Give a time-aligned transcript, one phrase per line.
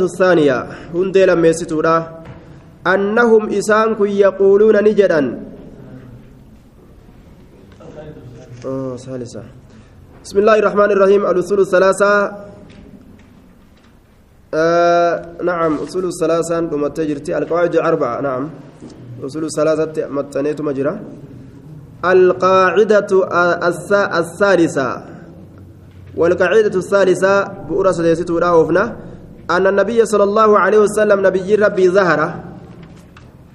[0.00, 1.96] الثانية هندي لما يستورا
[2.86, 5.20] أنهم إسانك يقولون نجدا.
[8.66, 8.94] آه
[10.24, 12.12] بسم الله الرحمن الرحيم الأصول الثلاثة.
[14.54, 15.12] آه
[15.42, 18.50] نعم أصول الثلاثة ثم تجرتي القواعد الأربعة نعم
[19.24, 21.00] أصول الثلاثة متنيت مجرى.
[22.04, 23.10] القاعدة
[24.20, 24.88] الثالثة.
[26.16, 27.34] والقاعدة الثالثة
[27.68, 29.05] بؤرة سيستورا وفنا.
[29.50, 32.20] أن النبي صلى الله عليه وسلم نبي ربي ظهر.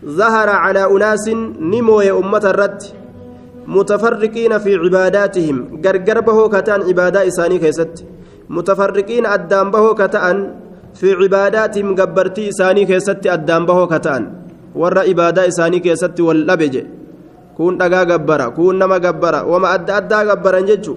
[0.05, 1.25] ظهر على أناس
[1.59, 2.81] نمو أمة الرد
[3.67, 5.57] متفرقين في عباداتهم.
[5.85, 7.95] غرغر به كتان عبادة إساني كيست.
[8.49, 10.37] متفرقين أدام به كتان
[10.99, 14.23] في عباداتهم غبرتي إساني كيست أدام به كتان.
[14.75, 16.75] ور عبادة إساني كيست واللبج.
[17.57, 20.95] كون دغا غبرا كون نما غبرا وما أدى أدى غبرا ججو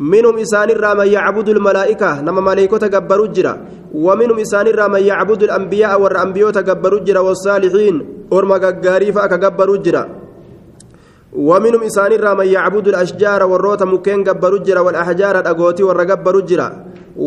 [0.00, 3.54] منهم إسان الرام يعبد الملائكة نما ملائكة غبروا جرا
[3.94, 7.94] ومنهم إسان الرام يعبد الأنبياء والأنبياء تغبروا جرا والصالحين
[8.32, 10.04] أرما غاري فأكغبروا جرا
[11.48, 16.68] ومنهم إسان الرام يعبد الأشجار والروت مكين غبروا جرا والأحجار الأغوتي والرغبروا جرا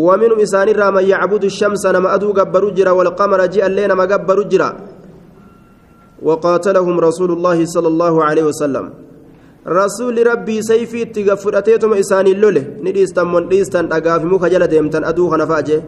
[0.05, 4.69] ومنهم إسان الرام يعبد الشمس نما أدو غبروا جرا والقمر جاء الليل نما غبروا جرا
[6.27, 8.85] وقاتلهم رسول الله صلى الله عليه وسلم
[9.66, 15.03] rasuulli rabbii sayfii itti fudhateetuma isaanii lole ni dhiistan mon dhiistan dhagaafi muka jala deemtan
[15.03, 15.81] aduu kana fa'a jee.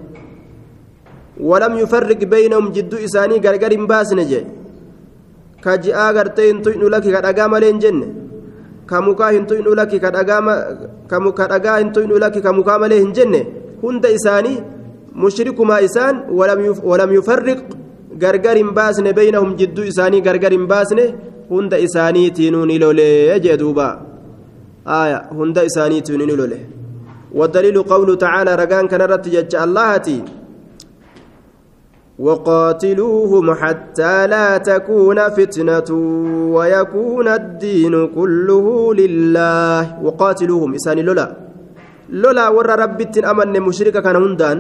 [1.40, 4.46] Walam yufarriq beynahum jidduu isaanii gargar hin baasne jee.
[5.62, 8.08] Ka ji'aa gartee hin tuynu laki ka dhagaa malee hin jenne.
[8.86, 13.46] Ka mukaa hin tuynu laki ka dhagaa hin tuynu laki ka mukaa malee hin jenne.
[13.82, 14.64] Hunda isaanii
[15.14, 17.60] mushrikumaa isaan walam yufarriq
[18.18, 21.14] gargar hin baasne beynahum jidduu isaanii gargar hin baasne
[21.50, 23.88] hunda isaaniitiinuu ni lolee jee duuba.
[24.86, 26.60] Aya hunda isaaniitiinuu ni lole
[27.36, 30.18] والدليل قوله تعالى رجان كان رتجج اللهتي
[32.20, 35.90] وقاتلوهم حتى لا تكون فتنة
[36.56, 38.68] ويكون الدين كله
[39.02, 41.28] لله وقاتلوهم إساني لولا
[42.10, 44.58] لولا ور ربت أمن مشركة كان هندان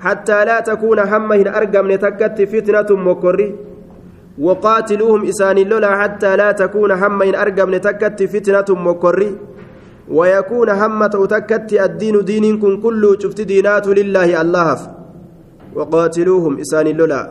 [0.00, 3.48] حتى لا تكون همه أرقم نتكت فتنة مكري
[4.40, 9.30] وقاتلوهم إسان لولا حتى لا تكون هم إن أرقم تكت فتنة مكري
[10.10, 14.78] ويكون همة تكت الدين دينكم كله شفت دينات لله الله.
[15.74, 17.22] وقاتلوهم إسان لولا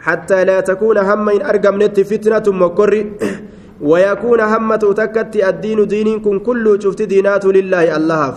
[0.00, 3.02] حتى لا تكون هم إن أرقم نت فتنة مكري
[3.90, 8.34] ويكون همة تكت الدين دينكم كله شفت دينات لله الله.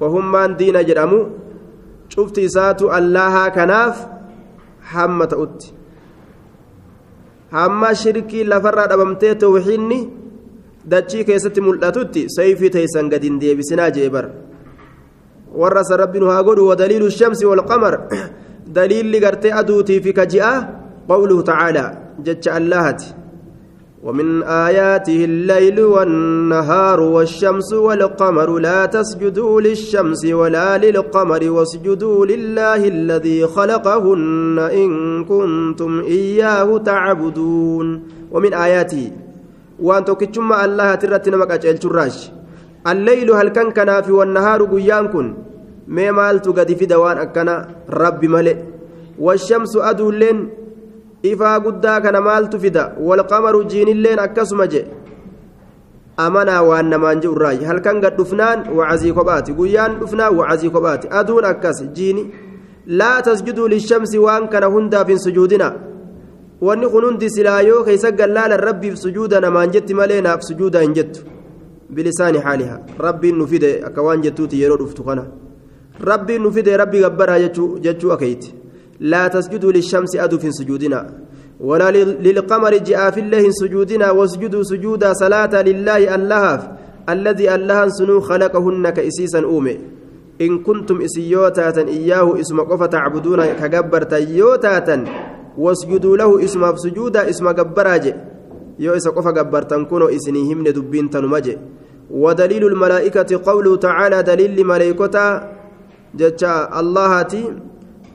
[0.00, 1.24] وهم من دين جرموا
[2.08, 3.96] شفت سات الله كناف
[4.92, 5.75] همة أتي
[7.52, 9.98] hamma shirkii lafarraa dhabamtee tawxiinni
[10.92, 14.24] dachii keessatti mul'atutti sayfii teeysan gadi hin deebisinaa jee bar
[15.60, 17.94] warra san rabbi nu haa godhu wadaliilu shamsi walqamar
[18.78, 20.52] daliilli gartee aduutii fi kaji'a
[21.08, 21.90] qawluhu tacaalaa
[22.26, 23.14] jecha allahati
[24.06, 34.58] ومن آياته الليل والنهار والشمس والقمر لا تسجدوا للشمس ولا للقمر واسجدوا لله الذي خلقهن
[34.58, 34.90] إن
[35.24, 37.86] كنتم إياه تعبدون.
[38.30, 39.10] ومن آياته
[39.82, 42.30] وأن تكتشم الله ترتنا مكاجل شراش.
[42.86, 45.34] الليل هل كان كنافي والنهار قيان كن؟
[45.86, 48.56] ما مالت قد في دوان أكنا رب ملئ.
[49.18, 50.65] والشمس أدو لين
[51.34, 54.82] ifaa guddaa kana maaltu fida walqamaru jiinilleen akkasuma je
[56.24, 61.44] amanaa waan namaan je urraayi halkan gad dhufnaan wacazii kophaati guyyaan dhufnaan wacazii kophaati aduun
[61.52, 62.24] akkas jiini
[63.00, 65.68] laa tasjuduu lishamsi waan kana hundaaf hin sujuudina
[66.60, 70.94] wanni kun hundi silaa yoo keeysa gallaalan rabbiif sujuuda namaan jetti malee naaf sujuuda hin
[70.98, 71.24] jettu
[71.94, 75.26] bilisaani haaliha rabbiin nu fide akka waan jettuuti yeroo dhuftu kana
[76.10, 78.54] rabbiin nu fide rabbi gabbaraa jechuu akeeyti
[79.00, 81.00] لا تسجدوا للشمس أدو في سجودنا
[81.60, 81.90] ولا
[82.26, 86.76] للقمر جاء في الله سجودنا واسجدوا سجودا صلاة لله الله
[87.08, 89.78] الذي الله سنو خلقهن كإسيسا أومي.
[90.40, 95.04] إن كنتم إسيوتاتا إياه إسم قفة تعبدون كجبرت يوتاتا
[95.58, 98.14] واسجدوا له إسم سجودا إسم جبراج
[98.78, 101.58] يو إسا قفة جبرتا كونوا إسنيهم ندبين تنمجي.
[102.10, 105.50] ودليل الملائكة قوله تعالى دليل ملائكة
[106.14, 107.44] جتا اللهاتي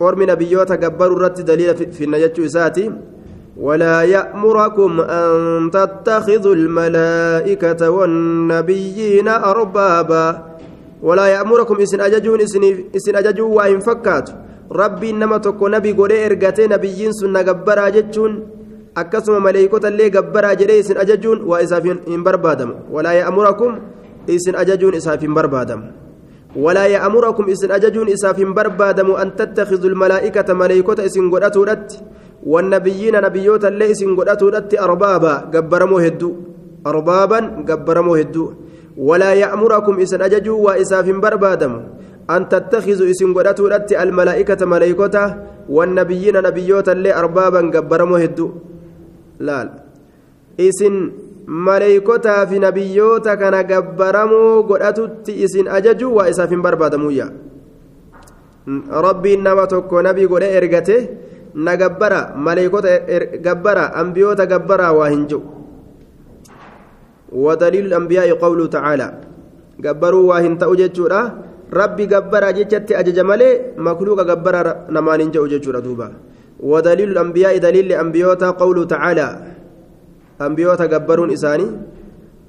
[0.08, 2.86] ormi nabiyyoota gabbaruu irratti daliila finna jechuu isaati
[3.62, 5.32] ولا يأمركم أن
[5.72, 10.26] تتخذوا الملائكة والنبيين أربابا
[11.04, 12.40] ولا يأمركم إسن أججون
[12.96, 14.28] إسن أججون وإن فكات.
[14.72, 18.32] ربي إنما تكو نبي قولي إرقاتي نبيين سنة قبرا جتشون
[18.98, 22.70] أكسم ملائكة اللي قبرا جري إسن أججون وإساف إن بربادم.
[22.92, 23.72] ولا يأمركم
[24.30, 25.82] إسن أججون إساف إن بربادم.
[26.56, 31.66] ولا يأمركم إسن أججون إساف بربادم أن تتخذوا الملائكة ملائكة إسن قدأتوا
[32.44, 36.30] والنبيين نبيوتا اللي إسن قدأتوا أربابا قبرموا هدو.
[36.88, 37.40] أربابا
[37.70, 38.46] قبرموا هدو.
[38.98, 41.74] ولا يأمركم إسن أججوا وإساف بربادم
[42.30, 45.16] أن تتخذوا إسن قدأتوا الملائكة ملائكة
[45.70, 48.48] والنبيين نبيوتا اللي أربابا قبرموا هدو.
[49.40, 49.60] لا.
[50.60, 51.12] إسن
[51.48, 57.28] maleeykotaa fi nabiyyoota kana gabbaramoo godhatutti isin ajaju waa isaaf hin barbaadamuyya
[59.08, 60.98] rabbiin nama tokko nabii godhe ergate
[61.56, 63.00] na gabbara maleeykota
[63.48, 65.62] gabbara ambiyoota gabbara waa hin jiru
[67.32, 69.08] ودليل الأنبياء قوله تعالى
[69.80, 71.22] hin ta'u jechuudha
[71.72, 76.12] rabbi gabbara jechatti ajaja malee makluuqa gabbara namaan hin jedhu jechuudha duuba
[76.62, 79.28] ودليل الأنبياء دليل الأنبياء قوله تعالى
[80.42, 81.68] أنبيوتا قبرون إساني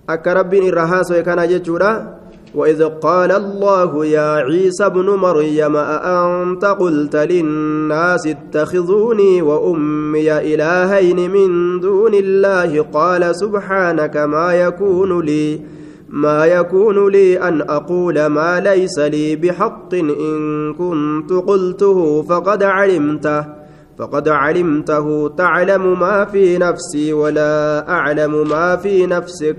[0.09, 2.23] أكا ربين الرهاس ويكان جتشورا
[2.55, 12.15] وإذ قال الله يا عيسى ابن مريم أأنت قلت للناس اتخذوني وأمي إلهين من دون
[12.15, 15.61] الله قال سبحانك ما يكون لي
[16.09, 23.62] ما يكون لي أن أقول ما ليس لي بحق إن كنت قلته فقد علمته
[23.99, 29.57] فقد علمته تعلم ما في نفسي ولا أعلم ما في نفسك.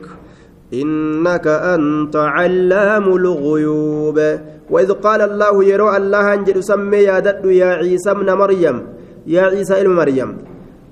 [0.73, 4.17] إنك أنت علام الغيوب.
[4.69, 8.77] وإذ قال الله يرى الله أنجل سمي يا دد يا عيسى ابن مريم.
[9.27, 10.29] يا عيسى ابن مريم.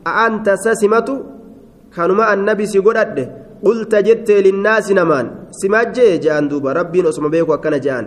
[0.07, 1.09] أنت سسمت
[1.95, 2.97] كانوا النبي سيقول
[3.65, 5.25] قلت جدت للناس نمان.
[5.51, 6.73] سمجي جان دوبا.
[6.73, 8.05] ربي نسمى بيك وكان جان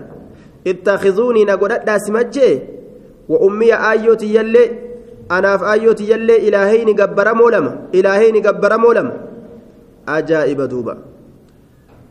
[0.67, 1.73] اتخذوني نقول
[2.07, 2.51] سمجي
[3.29, 4.84] وأمي آيوتي يلي
[5.29, 9.13] anaaf ayyooti jallee ilaahayni gabbaramoo lama ilaahayni gabbaramoo lama.
[10.07, 10.97] Ajaa'iba duuba.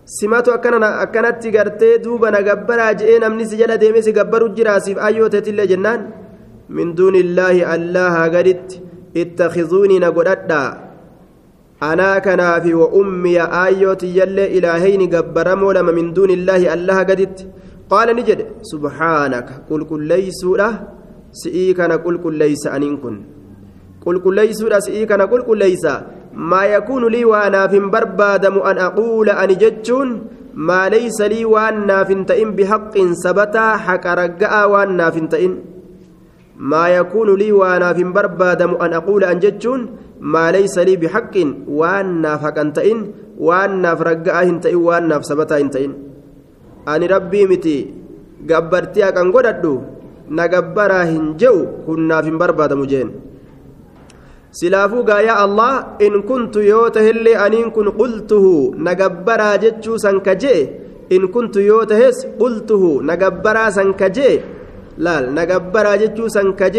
[0.06, 5.68] Simatu akkanatti gartee duuba na gabbaraa je'ee namni si jala deemee si gabbaru jiraasiif ayyooteetillee
[5.68, 6.02] jennaan?
[6.70, 8.82] Min duunillaahi allaha gaditti
[9.14, 10.70] ittakizuunii na godhadhaa.
[11.90, 17.48] Anaa kanaafi wa ummiya aayyooti jallee ilaahayni gabbaramoo lama min duunillaahi allaha gaditti.
[17.92, 20.68] Qaala ni jedhe subhaanaka qulqulleeysuudha
[21.42, 23.16] si'ii kana qulqulleeysa aniin kun
[24.06, 25.94] qulqulleeysuudha si'ii kana qulqulleeysa
[26.52, 30.16] maa yakuunu lii waa naaf hin barbaadamu an aquula ani jechuun
[30.70, 35.54] maa laysa lii waan naaf hin ta'in bihaqqin sabataa haqa ragga'aa waan naaf hin ta'in
[36.74, 39.88] maa yakuunu lii waa hin barbaadamu an aquula an jechuun
[40.36, 43.00] maa laysa lii bihaqqin waan naaf haqan ta'in
[43.48, 45.94] waan naaf ragga'aa hin ta'in waan naaf sabataa hin ta'in
[46.94, 47.78] ani rabbii miti
[48.52, 49.74] gabbartii haqan godhadhu
[50.40, 53.10] nagabbaraa hin je'u hunnaaf hin barbaadamu jeen
[54.60, 55.74] silaafuu gaayaa allah
[56.08, 58.54] in kuntu yoo tahillee aniin kun qultuhu
[58.88, 60.62] nagabbaraa jechuu san ka je'e
[61.16, 64.36] in kuntu yoo tahes qultuhu nagabbaraa san ka je'e
[65.08, 66.70] laal nagabbaraa jechuu san ka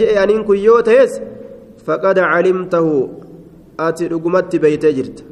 [0.00, 1.20] je'e aniin kun yoo tahes
[1.86, 2.94] faqad calimtahu
[3.86, 5.22] ati dhugumatti beeytee jirta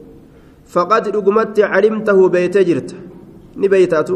[0.75, 2.95] faqad dhugumatti calimtahu beeytee jirta
[3.57, 4.15] ni beeytaatu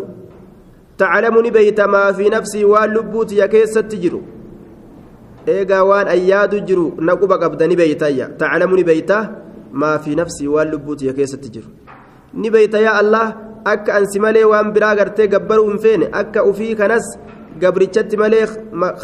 [1.00, 4.22] تعلم نبيت ما في نفسي واللبوت يا كيست جرو
[5.46, 9.18] eegaa waan ayyaadu jiru naquba qabda ni beeytayya taclamu ni beeyta
[9.82, 11.68] maa fi nafsii waan lubbuutiya keessatti jiru
[12.34, 13.26] ni beeyta yaa allah
[13.72, 17.06] akka ansi malee waan biraa gartee gabbaruu hin feene akka ufii kanas
[17.62, 18.46] gabrichatti malee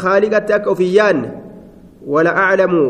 [0.03, 1.29] haaliqatti akka ufii yaanne
[2.13, 2.83] wala aclamu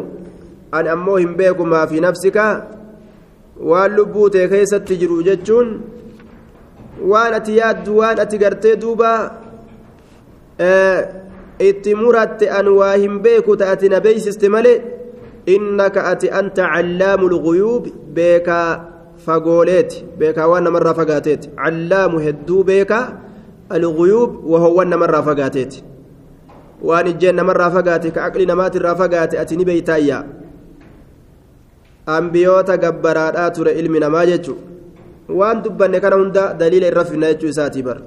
[0.80, 2.48] an ammoo hin beeku maa fi nafsika
[3.72, 5.72] waan lubbuutee keessatti jiru jechuun
[7.02, 9.12] waan ati yaaddu waan ati gartee duuba
[11.60, 14.82] itti muratte an waa hin beeku ta ati na beeysiste malee
[15.46, 18.70] innaka ati anta callaamu lguyuub beekaa
[19.26, 21.50] fagooleeti beekaa waan namarraa fagaateeti.
[21.56, 23.06] Callaamu hedduu beekaa
[23.70, 25.84] alguyuub wahowwan namarraa fagaateeti.
[26.84, 30.24] Waan ijjeen namarraa fagaate ka aqli namaatirraa fagaate ati ni beeytaayya
[32.06, 34.62] ambiyoota gabbaraadhaa ture ilmi namaa jechuudha
[35.30, 37.98] waan dubbanne kana hunda daliila irra finna jechuu isaatii bar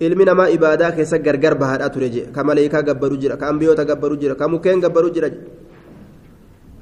[0.00, 4.16] ilmi namaa ibaadaa keessa gargar bahaadhaa ture je ka maleekaa gabbaru jira ka ambiyoota gabbaru
[4.16, 5.30] jira ka mukkeen gabbaru jira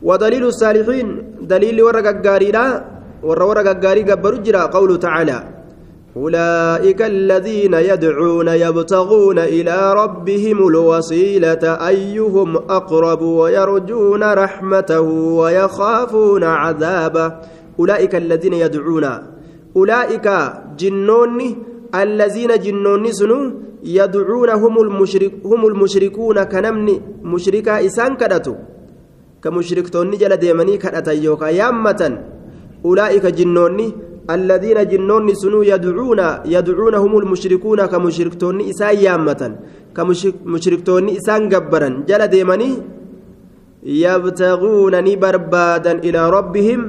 [0.03, 1.09] ودليل الصالحين
[1.53, 2.65] دليل ورق الجارينا
[3.23, 5.39] ور ورق الجاري جبر جرا قوله تعالى
[6.17, 15.01] أولئك الذين يدعون يبتغون إلى ربهم الوسيلة أيهم أقرب ويرجون رحمته
[15.41, 17.33] ويخافون عذابه
[17.79, 19.05] أولئك الذين يدعون
[19.79, 20.27] أولئك
[20.81, 21.39] جنون
[22.03, 23.39] الذين جنون سنو
[23.99, 26.95] يدعون هم المشرك هم المشركون كنمني
[27.33, 28.55] مشركا إسان كدتو.
[29.43, 32.03] كمشركتون جل ديمني كدتا يوكا يامة
[32.85, 33.79] أولئك جنون
[34.37, 36.21] الذين جنون سنو يدعون
[36.55, 39.43] يدعونهم المشركون كمشركتون إسان يامة
[39.97, 42.71] كمشركتون إسان جبرا جل ديمني
[44.03, 46.81] يبتغون نبربادا إلى ربهم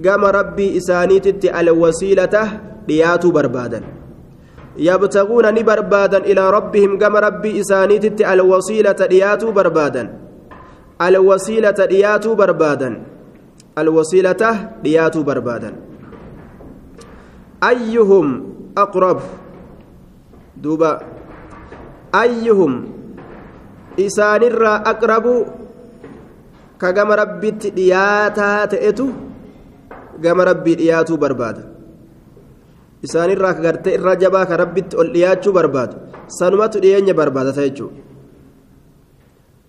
[0.00, 3.80] قام ربي إسانيتت الوسيلة لياتوا بربادا.
[4.76, 10.04] يبتغون نبربادا إلى ربهم قام ربي إسانيتت الوسيلة لياتوا بربادا.
[11.02, 12.90] الوسيلة لياتوا بربادا.
[13.78, 14.42] الوسيلة
[14.84, 15.70] لياتوا بربادا.
[17.64, 18.26] أيهم
[18.78, 19.20] أقرب؟
[20.56, 21.00] دوبا.
[22.14, 22.72] أيهم
[24.00, 25.46] إسان الرا أقرب؟
[26.80, 27.50] كجم ربي
[30.22, 31.56] دياتا تأتو جم ربي دياتو برباد
[33.04, 34.82] إسان الرا كجرت الرجبا كربي
[35.14, 35.90] دياتو برباد
[36.38, 37.86] سنمت ديانيا برباد تأتو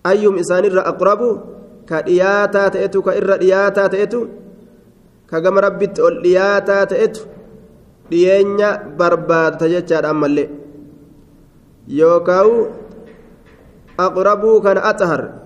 [0.06, 1.20] أيهم إسان الرا أقرب
[1.88, 4.20] كدياتا تأتو كإر دياتا تأتو
[5.30, 5.86] كجم ربي
[6.22, 7.22] دياتا تأتو
[8.10, 10.50] dhiyeenya barbaadata jechaadha ammallee.
[11.88, 12.72] Yookaan
[13.98, 15.43] aqrabuu kan axahar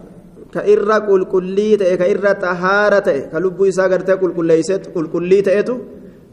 [0.54, 5.74] ka irra qulqullii ta'e ka irra xahaara ta'e ka lubbuu isaa gartee qulqullii ta'etu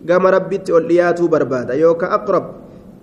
[0.09, 2.45] gama rabbitti ol dhiyaatuu barbaada yookaan aqrab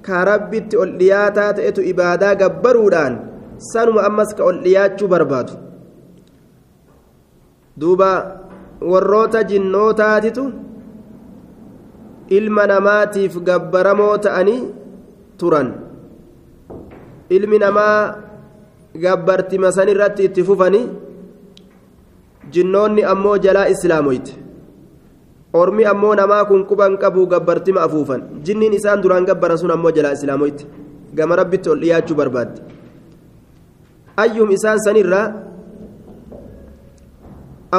[0.06, 3.14] ka rabbitti ol dhiyaataa ta'etu ibaadaa gabbaruudhaan
[3.72, 5.52] sanuma ammas ka ol dhiyaachuu barbaadu
[7.80, 8.10] duuba
[8.92, 10.44] warroota jinnootaatitu.
[12.38, 14.60] ilma namaatiif gabbaramoo ta'anii
[15.40, 15.68] turan
[17.36, 18.14] ilmi namaa
[18.94, 20.88] gabbartima san irratti itti fufanii
[22.52, 24.32] jinnoonni ammoo jalaa islaamoyte
[25.52, 30.12] ormi ammoo namaa kun quban qabu gabbartima afuufan jinniin isaan duraan gabbaran sun ammoo jalaa
[30.18, 30.66] islaamoyte
[31.14, 32.60] gama rabbitti ol dhiyaachuu barbaadde
[34.24, 35.26] ayyum isaan sanirraa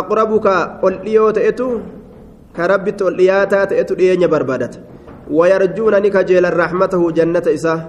[0.02, 1.68] aqrabuka ol dhiyoo ta'etu
[2.58, 4.74] كربت الإياتا تأتو دينيا بربادت
[5.38, 7.80] ويرجونني كجيلا رحمته جنة إساه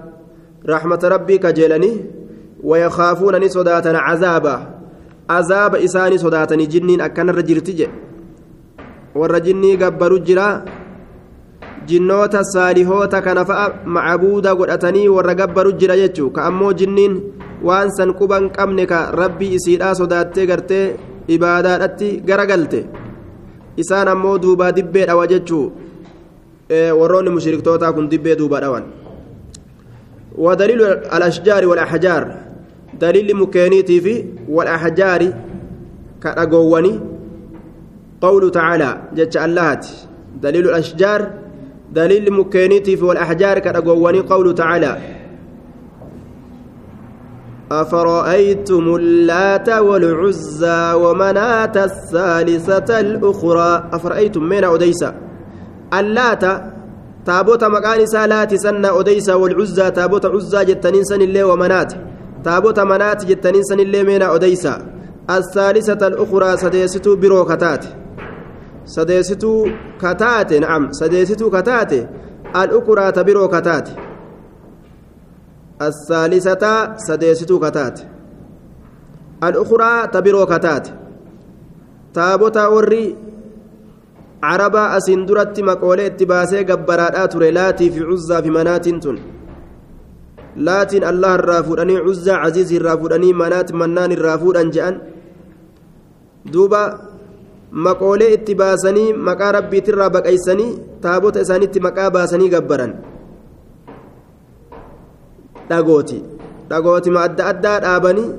[0.73, 1.37] رحمة ربي
[2.65, 4.57] كجيلني ويخافونني صداتا عذابا
[5.31, 7.87] عذاب إساني صداتني جنين أكن الرجرتج
[9.15, 10.65] والرجني قبروا جرا
[11.85, 17.21] jinnoota saalihoota kana fa'a macabuuda godhatanii warra gabbaru jira jechuu ka ammoo jinniin
[17.63, 20.97] waan san quban qabne ka rabbii isiidhaa sodaattee gartee
[21.29, 22.87] ibaadaadhatti garagalte
[23.77, 25.73] isaan ammoo duubaa dibbee dhawa jechuu
[27.01, 28.85] warroonni mushriktootaa kun dibbee duubaa dhawan
[30.39, 30.83] ودليل
[31.17, 32.23] الأشجار والأحجار
[33.01, 35.33] دليل مكينيتي في والأحجار
[36.23, 37.01] كأقواني
[38.21, 39.87] قوله تعالى جت اللهت.
[40.43, 41.31] دليل الأشجار
[41.93, 44.99] دليل مكينيتي في والأحجار كأقواني قوله تعالى
[47.73, 55.15] أفرأيتم اللات والعزى ومناة الثالثة الأخرى؟ أفرأيتم من أديسا
[55.95, 56.45] اللات
[57.27, 61.93] تابوت مكان سالات سنة أديسا والعزى تابوت عزى جتنين سن الله ومنات
[62.85, 64.75] منات جتنين سن الله من أديسا
[65.31, 67.85] الثالثة الأخرى سديستو بروكتات
[68.85, 69.69] سديستو
[70.03, 71.93] كتات نعم سديستو كتات
[72.57, 73.89] الأخرى تبرو كتات
[75.83, 78.01] الثالثة سديستو كتات
[79.45, 80.89] الأخرى تبرو كتات
[82.15, 83.17] تابوتا وري
[84.43, 89.19] عربا أسين درت مقولة اتباسي قبرات تري لاتي في عزة في منات تن
[90.57, 95.01] laatiin allah irraa fuudhanii cuzzaa caziiz irraa fuudhanii manaat mannaan irraa fuudhan je'an.
[96.53, 96.83] Duuba
[97.71, 100.71] maqoolee itti baasanii maqaa rabbiit rabbiitirraa baqeeysanii
[101.01, 102.93] taabota isaaniitti maqaa baasanii gabbaran.
[105.69, 106.19] Dhagooti.
[106.69, 108.31] Dhagootima adda addaa dhaabanii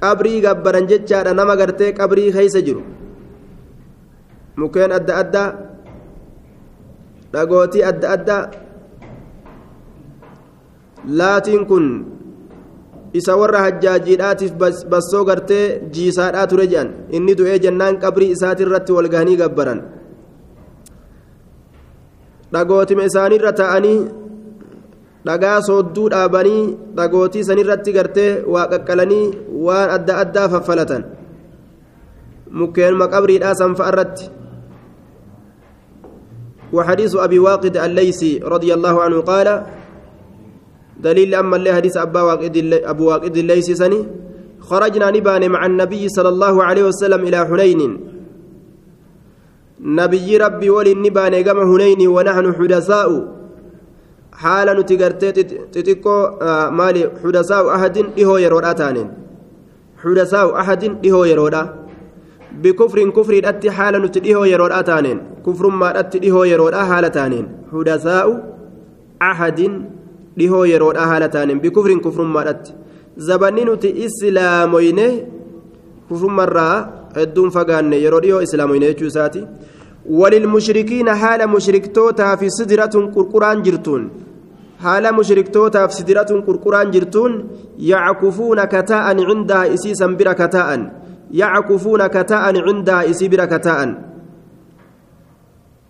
[0.00, 1.34] qabrii gabbaran jechaadha.
[1.34, 2.82] Nama gartee qabrii keeysa jiru.
[4.56, 5.48] Mukeen adda addaa
[7.32, 8.42] dhagootii adda addaa
[11.08, 11.86] laatiin kun
[13.12, 14.52] isa warra hajjaajiidhaatiif
[14.92, 19.80] bassoo gartee jiisaadhaa ture jedhan inni du'ee jennaan qabrii isaatirratti wal gahanii gabbaran
[22.52, 23.98] dhagootima isaaniirra ta'anii
[25.26, 26.62] dhagaa soodduu dhaabanii
[26.96, 29.26] dhagootii sanirratti gartee waa qaqqalanii
[29.66, 31.04] waan adda addaa faffalatan
[32.60, 34.30] mukkeenuma qabriidhaa sanfa irratti
[36.74, 39.48] وحديث أبي واقد الليثي رضي الله عنه قال
[41.04, 42.54] دليل أما اللي حديث أبا واقد
[42.92, 44.00] أبو واقد الليثي سني
[44.68, 47.80] خرجنا نبان مع النبي صلى الله عليه وسلم إلى حنين
[50.00, 53.10] نبي ربي ولي نبان قام حنين ونحن حدثاء
[54.76, 55.32] nuti gartee
[55.74, 56.20] xixiqqoo
[56.78, 59.08] maali xudasaa'u ahadin dhihoo yeroodha taaneen
[60.02, 61.62] xudasaa'u ahadin dhihoo yeroodha
[62.62, 68.32] bikufrin kufriidhatti haala nuti dhihoo yeroodha taaneen kufrummaadhatti dhihoo yeroodha haala taaneen hudasaa'u
[69.30, 69.72] ahadin
[70.38, 72.74] dhihoo yeroodha haala taaneen bikufrin kufrummaadhatti
[73.28, 75.06] zabanni nuti islaamoyne
[76.08, 76.76] kufrummarraa
[77.18, 79.42] hedduun fagaanne yeroo dhihoo islaamoyne jechuu isaati
[80.04, 84.10] حال مشركتوتا في سدرة قرقران جرتون
[84.80, 87.48] حال مشركتوتا في سدرة قرقران جرتون
[87.78, 90.68] يعكفون كتاء عندها إسيسا بر كتاء
[91.30, 93.80] يعكفون كتاء عندها إسي بر كتاء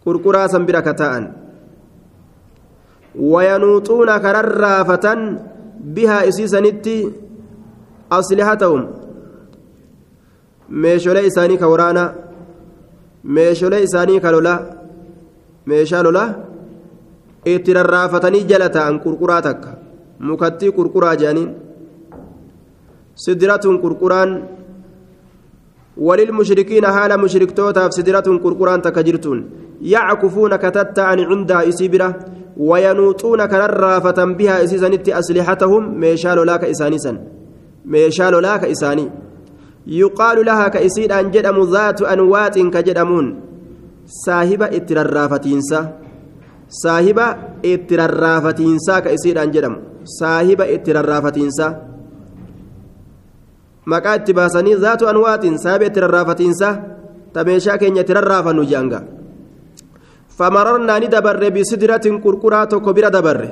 [0.06, 1.43] قرقراسا بر كتاء
[3.18, 5.06] وينوطون كررافة
[5.80, 7.12] بها إسيسا نتي
[8.12, 8.82] أصلحتهم
[10.82, 12.14] meeshoolee isaanii ka waraanaa
[13.36, 14.60] meeshoolee isaanii ka lolaa
[15.70, 16.28] meeshaa lolaa
[17.54, 19.76] itti rarraafatanii jala ta'an qurquraa takka
[20.28, 21.50] mukattii qurquraa jedhaniin
[23.24, 24.32] sidiratun qurquraan
[25.96, 29.38] وللمشركين حال مشركتوتا في سدرة قرقران تكجرتون
[29.82, 32.08] يعكفون كتتعن عندها إسيبرة
[32.56, 37.18] وينوطون كررافة بها إسيسانيت أسلحتهم ميشال لاك إسانيسا
[37.84, 39.10] ميشال لاك إساني.
[39.86, 43.26] يقال لها كإسيد أن جدم ذات أنوات كجدمون.
[44.06, 45.80] صاحبة اتررافتينسا
[46.68, 47.26] صاحبة
[47.64, 49.76] اتررافتينسا كإسيد أن جدم.
[50.04, 51.68] صاحبة اتررافتينسا
[53.86, 56.68] maqaa itti baasanii zaatu anwaatiin saabee itti rarraafatiinsa
[57.32, 59.02] tameeshaa keenya itti rarraafannu jaanga
[62.24, 63.50] qurquraa tokko bira dabarre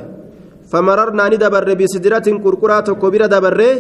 [0.71, 3.71] famararnaa ni dabarre bisidiratin qurquraa tokko bira dabarre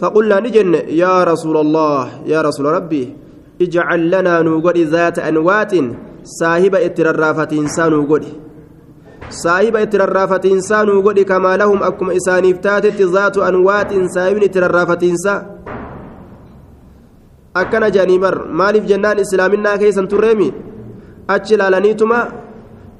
[0.00, 3.04] فقلنا نجن يا رسول الله يا رسول ربي
[3.64, 5.72] اجعل لنا نوغدي ذات أنوات
[6.40, 8.32] صاحب اتررافة إنسان نوغدي
[9.30, 15.42] صاحب اتررافة إنسان نوغدي كما لهم أكم إسانيف تاتت ذات أنوات صاحب اتررافة إنسان
[17.58, 20.48] akkana jedhanii bar maaliif jennaan islaaminaa keessan turreemi
[21.34, 22.18] achi ilaalaniituma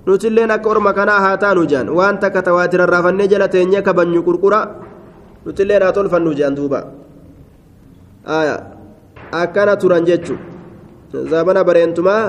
[0.08, 4.60] nutilleen akka orma kanaa haa taanu jedhan waan takka tawaati rarraafannee jala teenyee kabanyu qurqura
[5.44, 6.80] nutilleen haa tolfannu jedhan duuba
[9.42, 10.36] akkana turan jechu
[11.32, 12.24] zabana bareentumaa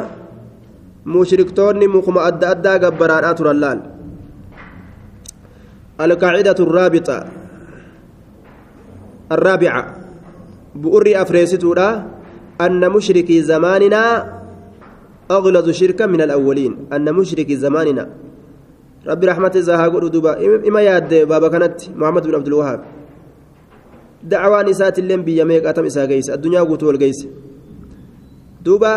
[1.13, 3.79] mushriktoonni mukuma adda addaa gabbaraadhaa turan laal
[6.03, 7.17] alqaacidatu الرابطة
[9.31, 9.83] الرابعة
[10.75, 11.89] بؤري أفريستودا
[12.61, 14.03] أن مشركي زماننا
[15.31, 18.09] أغلظ شركا من الأولين أن مشركي زماننا.
[19.07, 20.31] ربي رحمة زاها قول دوبا
[20.67, 22.79] إما ياد بابا كانت محمد بن عبد الوهاب.
[24.23, 27.27] دعوان إسات اللين بياميك أتم إسا قيس الدنيا قوتو القيس
[28.65, 28.93] دوبا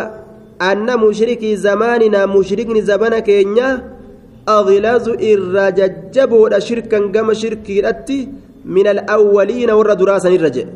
[0.63, 3.69] أن مشركي زماننا مشركني زبنا كينيا
[4.49, 8.29] أغلظ إرججبو شركا قم شركي
[8.65, 10.69] من الأولين ور دراسا الرجل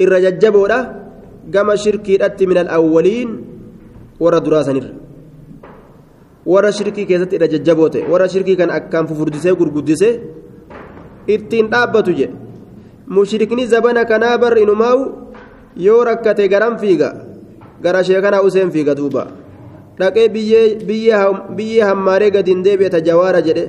[0.00, 0.78] irra jajjaboodha
[1.54, 3.30] gama shirkiidhatti min alawwaliin
[4.20, 4.92] warra duraa sanirra
[6.52, 10.12] warra shirkii keessatti irra jajjaboo warra shirkii kan akkaan fufurdisee gurguddisee
[11.26, 12.34] ittiin dhaabbatu jedhe.
[13.06, 15.02] Mushrikni zabana kanaa bar inumaawu
[15.76, 17.08] yoo rakkate garan fiiga.
[17.82, 19.26] Gara sheekanaa useen fiiga duuba.
[19.98, 23.64] Dhaqee biyyee hammaaree gadiin deebi'ata jawaara jedhe.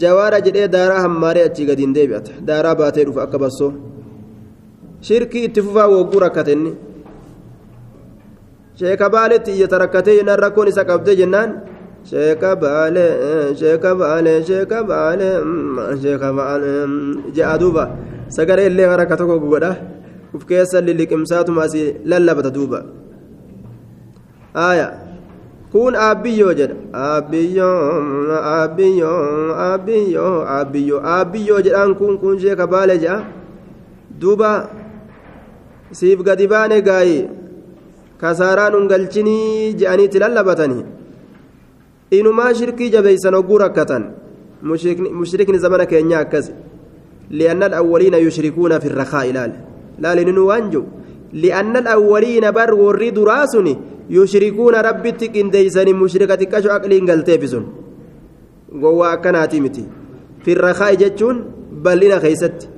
[0.00, 2.32] Jawaara jedhee daaraa hammaaree achii gadiin deebi'ata.
[2.48, 3.72] Daaraa baatee dhufa akka bassoo
[5.00, 6.70] shirkii itti fufaa wogguu rakkatenni
[8.78, 11.50] sheeka baaletti iyyata rakkatee jennaan rakkoon isa qabdee jennaan
[12.10, 13.04] sheeka baale
[13.60, 15.28] sheeka baale sheeka baale
[16.02, 16.70] sheeka baale
[17.36, 17.84] je'a duuba
[18.36, 19.72] sagalee illee haraka tokko godha
[20.36, 22.80] uf keessa lilliqimsaatuma asii lallabata duuba
[24.66, 24.88] aaya
[25.72, 27.72] kun aabbiyyoo jedha aabbiyyoo
[28.52, 29.16] aabbiyyoo
[29.66, 33.18] aabbiyyoo aabbiyyoo aabbiyyoo jedhaan kun kun sheeka baale jedha
[34.20, 34.52] duuba
[35.98, 37.18] siif gadi baane gaayi
[38.22, 40.84] kasaaraan ungalchinii je'aniitti lallabatanii
[42.18, 44.04] inumaa shirkii jabeeysan hogguu rakkatan
[45.20, 46.46] mushrikni zamana keenya akkas
[47.30, 49.58] li'anna alawwaliina yushrikuuna fi irrakaa ilaale
[50.06, 50.86] laali ninu waan jiru
[51.42, 53.76] li'anna alawwaliina bar warri duraa suni
[54.16, 57.68] yushrikuuna rabbitti qindeeysanii mushrika xiqqasho aqliin galteefi sun
[58.82, 59.84] gowwaa akkanaati miti
[60.44, 60.56] fi
[61.04, 61.38] jechuun
[61.84, 62.68] bal'ina keeysatti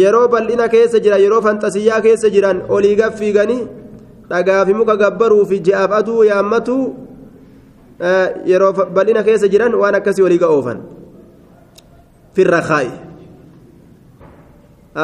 [0.00, 3.62] yeroo bal'ina keessa jiran yeroo fanxasiyyaa keessa jiran olii gaffiiganii
[4.32, 6.76] dhagaa fi muka gabbaruu fi ji'aaf aduu yaammatu
[8.52, 10.78] yeroo bal'ina keessa jiran waan akkasii olii ga'oofan
[12.36, 12.90] firrakaa'i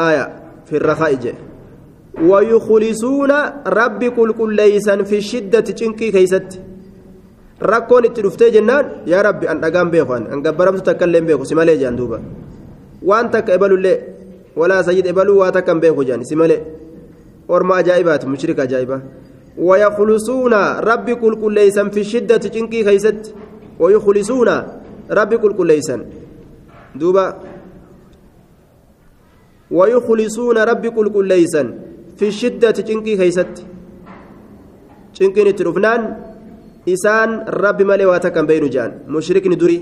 [0.04, 0.24] aya
[0.70, 1.36] firrakaa'i jee
[4.10, 6.50] كل كل ليسا في الشدة تشنكي كيست
[7.58, 11.54] rakkoon itti dhuftee jennaan yaa rabbi an dhagaan beeku an gabbaramtu takka illee beeku si
[11.58, 12.18] malee jaan duuba
[13.02, 13.98] waan takka ebalullee
[14.54, 16.62] walaa sayyid ebaluu waa takka hin beeku jaan si malee
[17.48, 19.00] orma ajaa'ibaati mushrika ajaa'iba.
[19.58, 23.34] ويخلصون ربي كل كل ليسا في الشدة تنكي خيست
[23.80, 24.48] ويخلصون
[25.10, 25.96] ربي كل كل ليسا
[26.94, 27.26] دوبا
[29.70, 31.62] ويخلصون ربي كل كل ليسا
[32.16, 33.54] في الشدة تنكي خيست
[35.18, 36.00] تنكي نترفنان
[36.88, 39.78] إسان ربي مالي واتكم بين جان مشرك ندري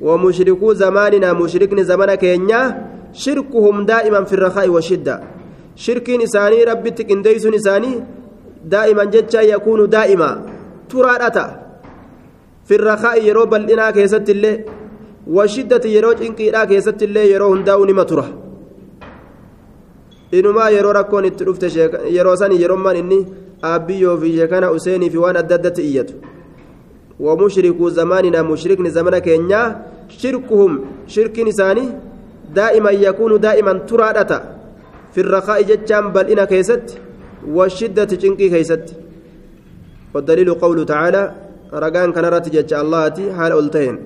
[0.00, 2.62] ومشركو زماننا مشرك زمانك كينيا
[3.12, 5.39] شركهم دائما في الرخاء والشدة
[5.76, 7.92] شركين إساني ربي تكنديسون إساني
[8.64, 10.30] دائما جتشا يكون دائما
[10.90, 11.46] ترادتا
[12.66, 14.64] في الرخاء يرو بلنا كيست الله
[15.26, 18.28] والشدة يرو إنكيرا كيست الله يرو هنداو نما تره
[20.32, 21.66] inumaa yeroo rakkoon itti dhufte
[22.16, 23.16] yeroo san yeromman inni
[23.70, 26.14] aabiyyoo fi sheekana useenii fi waan adda addatti iyyatu.
[27.20, 29.62] ومشركو زماننا مشركن زمن كينيا
[30.08, 31.84] شركهم شرك نساني
[32.54, 34.59] دائما يكون دائما ترادتا
[35.12, 36.98] في الرخاء جتشام بل إنا كيست
[37.48, 38.86] والشدة تشنكي كيست.
[40.14, 41.22] والدليل قوله تعالى
[41.74, 43.96] رقان كان رتجج الله حال ألتين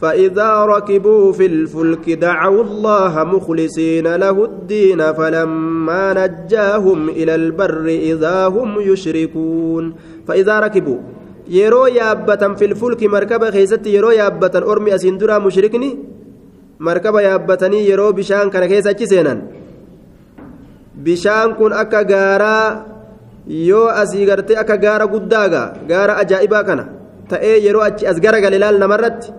[0.00, 8.80] فإذا ركبوا في الفلك دعوا الله مخلصين له الدين فلما نجاهم إلى البر إذا هم
[8.80, 9.84] يشركون.
[10.28, 10.98] فإذا ركبوا
[11.48, 15.90] yeroo yaabbatan filfulki markaba keessatti yeroo yaabbatan ormi asiin duraa mushrikni
[16.78, 19.42] markaba yaabbatanii yeroo bishaan kana keessa achi seenan
[21.04, 22.66] bishaan kun akka gaaraa
[23.70, 26.84] yoo asii gartee akka gaara guddaaga gaara ajaa'ibaa kana
[27.30, 29.32] ta'ee yeroo achi as garagale laal namarratti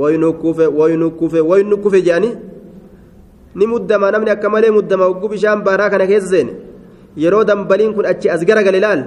[0.00, 2.34] waynu kufe waynu kufe waynu kufe jedhanii
[3.58, 6.52] ni muddama namni akka malee muddama hogguu bishaan baaraa kana keessa seene
[7.22, 9.02] yeroo dambaliin kun achi as garagale laal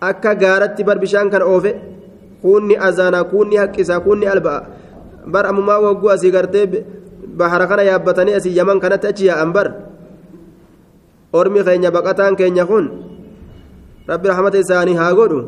[0.00, 1.72] akka gaaratti bar bishaan kana oofe
[2.42, 4.60] kuunni azaanaa kuunni haqqisaa kuunni alba'a
[5.32, 6.66] bar ammumaa hogguu asii gartee
[7.40, 9.68] bahara kana yaabbatanii asii yaman kanatti achi yaa'an bar
[14.30, 15.40] rahmata isaanii haa godhu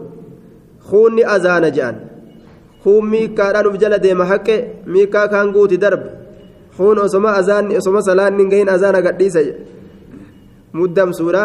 [0.91, 1.97] kuunni azaana jedhan
[2.83, 6.09] kuun miikkaadhaan uf jala deema haqqe miikkaa kaan guuti darbe
[6.77, 9.41] kuun osoma azaanni osoma salaanni hin gahin azaana gadhiisa
[10.79, 11.45] muddamsuudha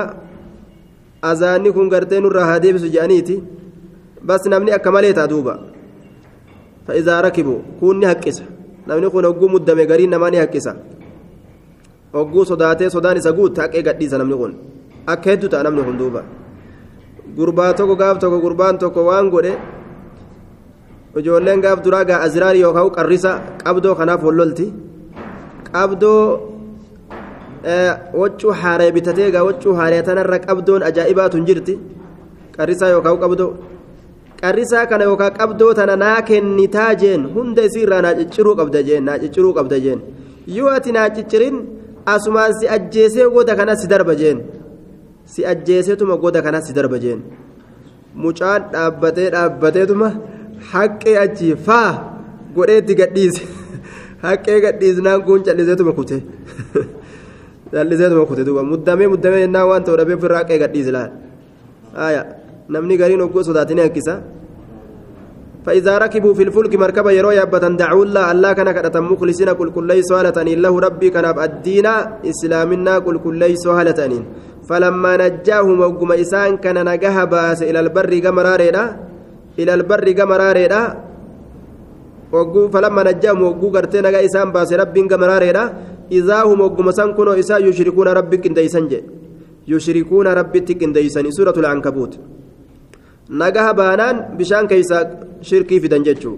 [1.32, 3.36] azaanni kun gartee nurraa haa deebisu jedhaniiti
[4.28, 5.54] bas namni akka malee taa duuba
[6.88, 8.44] fa'iizaa rakibu kuun ni haqqisa
[8.88, 10.76] namni kun hogguu muddame gariin namaa ni haqqisa
[12.14, 14.54] hogguu sodaatee sodaan isa guutte haqee gadhiisa namni kun
[15.14, 16.22] akka hedduu ta'a namni kun duuba
[17.38, 19.54] gurbaa tokko gaaf tokko gurbaan tokko waan godhe
[21.20, 23.32] ijoolleen gaaf duraa gaa aziraari yookaan qarrisa
[23.64, 24.66] qabdoo kanaaf hollolti
[25.72, 26.24] qabdoo
[28.22, 31.74] waccuu haaree bitatee gaa waccuu haaree tanarra qabdoon ajaa'ibaatu hin jirti
[32.58, 33.52] qarrisaa yookaan qabdoo
[34.42, 39.18] qarrisaa kana yookaan qabdoo tana naa kennitaa jeen hunda isiirraa naa cicciruu qabda jeen naa
[39.24, 40.00] cicciruu qabda jeen
[40.58, 41.58] yoo ati naa ciccirin
[42.06, 44.38] asumaan si ajjeesee goda kana si darba jeen
[45.26, 47.20] si ajjeeseetuma goda kana si darba jeen
[48.16, 50.08] mucaan dhaabbatee dhaabbateetuma
[50.72, 51.92] haqqee achi faa
[52.56, 53.44] godheetti gadhiise
[54.26, 56.18] haqqee gadhiisnaan kun calliseetuma kute
[57.72, 61.12] calliseetuma kute duuba muddamee muddamee jennaan waan ta'u dhabee ofirraa haqqee gadhiise laal
[62.74, 64.14] namni gariin hogguu sodaatanii hakkisa
[65.66, 69.90] فإذا ركبوا في الفلك مركبة يرو يابة دعوا الله الله كان كدة مخلصين كل كل
[70.10, 71.88] سهلتنين له ربي كان الدين
[72.32, 74.24] إسلامنا كل كل سهلتنين
[74.70, 78.84] فلما نجاهم وقم إسان كان نجاه باس إلى البر جمراريدا
[79.60, 80.82] إلى البر جمراريدا.
[82.32, 85.64] وقو فلما نجاهم وقو قرتين نجا إسان باس ربي جمراريدا
[86.12, 88.86] إذا هم وقم سان كنوا إسا يشركون ربك إنديسان
[89.68, 92.14] يشركون ربك إنديسان سورة العنكبوت.
[94.40, 94.98] Bishaan keeysa
[95.50, 96.38] shirkii fidan jechuu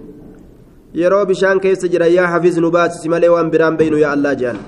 [1.00, 4.60] yeroo bishaan keessa jira yaa hafiz nu baasisi malee waan biraan beynu yaa allaa jedhan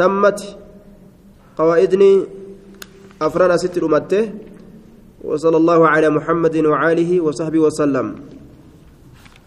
[0.00, 0.48] tammati
[1.58, 2.10] qawaa'idni
[3.26, 4.20] afran asitti dhumatte
[5.24, 8.06] وصلى الله على محمد وعاله وصحبه وسلم